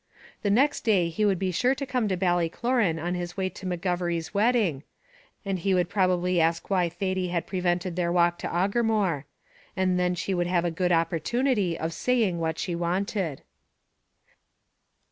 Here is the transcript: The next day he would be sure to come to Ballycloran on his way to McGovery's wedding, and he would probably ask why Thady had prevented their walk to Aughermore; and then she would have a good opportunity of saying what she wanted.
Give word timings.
The 0.41 0.49
next 0.49 0.81
day 0.83 1.09
he 1.09 1.25
would 1.25 1.37
be 1.37 1.51
sure 1.51 1.75
to 1.75 1.85
come 1.85 2.07
to 2.07 2.17
Ballycloran 2.17 2.97
on 2.99 3.13
his 3.13 3.37
way 3.37 3.49
to 3.49 3.67
McGovery's 3.67 4.33
wedding, 4.33 4.81
and 5.45 5.59
he 5.59 5.75
would 5.75 5.89
probably 5.89 6.41
ask 6.41 6.71
why 6.71 6.89
Thady 6.89 7.27
had 7.27 7.45
prevented 7.45 7.95
their 7.95 8.11
walk 8.11 8.39
to 8.39 8.47
Aughermore; 8.49 9.25
and 9.77 9.99
then 9.99 10.15
she 10.15 10.33
would 10.33 10.47
have 10.47 10.65
a 10.65 10.71
good 10.71 10.91
opportunity 10.91 11.77
of 11.77 11.93
saying 11.93 12.39
what 12.39 12.57
she 12.57 12.73
wanted. 12.73 13.43